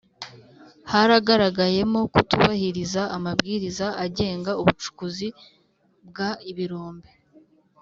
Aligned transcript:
haragaragayemo 0.91 1.99
kutubahiriza 2.13 3.01
amabwiriza 3.17 3.87
agenga 4.05 4.51
ubucukuzi 4.61 5.27
bw 6.07 6.17
ibirombe 6.51 7.09